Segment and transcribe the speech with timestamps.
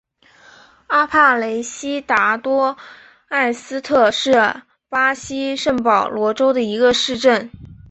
[0.87, 2.75] 阿帕雷西达多
[3.27, 7.51] 埃斯特是巴西圣保罗州的一个市镇。